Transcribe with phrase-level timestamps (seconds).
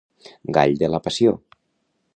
[0.57, 1.37] Gall de la passió.